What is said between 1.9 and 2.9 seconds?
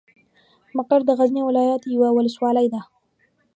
یوه ولسوالۍ ده.